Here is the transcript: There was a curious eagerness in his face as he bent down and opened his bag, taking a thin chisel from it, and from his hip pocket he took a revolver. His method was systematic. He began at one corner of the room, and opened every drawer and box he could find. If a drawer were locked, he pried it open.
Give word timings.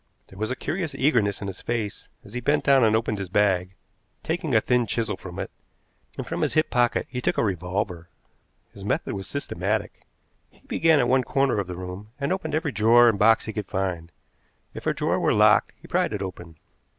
There 0.29 0.39
was 0.39 0.49
a 0.49 0.55
curious 0.55 0.95
eagerness 0.95 1.41
in 1.41 1.47
his 1.47 1.61
face 1.61 2.07
as 2.25 2.33
he 2.33 2.39
bent 2.39 2.63
down 2.63 2.83
and 2.83 2.95
opened 2.95 3.19
his 3.19 3.29
bag, 3.29 3.75
taking 4.23 4.55
a 4.55 4.59
thin 4.61 4.87
chisel 4.87 5.15
from 5.15 5.37
it, 5.37 5.51
and 6.17 6.25
from 6.25 6.41
his 6.41 6.55
hip 6.55 6.71
pocket 6.71 7.05
he 7.07 7.21
took 7.21 7.37
a 7.37 7.43
revolver. 7.43 8.09
His 8.73 8.83
method 8.83 9.13
was 9.13 9.27
systematic. 9.27 10.07
He 10.49 10.65
began 10.65 10.97
at 10.99 11.07
one 11.07 11.23
corner 11.23 11.59
of 11.59 11.67
the 11.67 11.77
room, 11.77 12.09
and 12.19 12.33
opened 12.33 12.55
every 12.55 12.71
drawer 12.71 13.09
and 13.09 13.19
box 13.19 13.45
he 13.45 13.53
could 13.53 13.67
find. 13.67 14.11
If 14.73 14.87
a 14.87 14.93
drawer 14.95 15.19
were 15.19 15.35
locked, 15.35 15.71
he 15.79 15.87
pried 15.87 16.13
it 16.13 16.23
open. 16.23 16.57